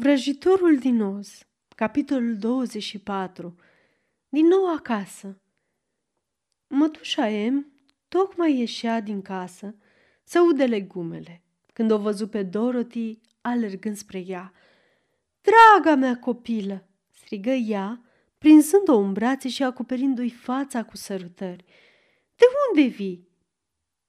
[0.00, 1.38] Vrăjitorul din Oz,
[1.76, 3.56] capitolul 24
[4.28, 5.40] Din nou acasă
[6.68, 7.72] Mătușa M
[8.08, 9.74] tocmai ieșea din casă
[10.24, 11.42] să ude legumele,
[11.72, 14.52] când o văzu pe Dorothy alergând spre ea.
[15.40, 18.02] Draga mea copilă!" strigă ea,
[18.38, 21.64] prinzând-o în brațe și acoperindu-i fața cu sărutări.
[22.34, 23.28] De unde vii?"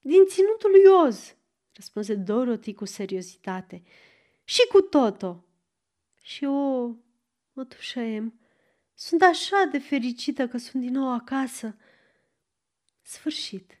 [0.00, 1.36] Din ținutul lui Oz,"
[1.72, 3.82] răspunse Dorothy cu seriozitate.
[4.44, 5.45] Și cu Toto."
[6.26, 6.90] Și o,
[7.52, 8.40] mătușă em,
[8.94, 11.76] sunt așa de fericită că sunt din nou acasă.
[13.02, 13.80] Sfârșit.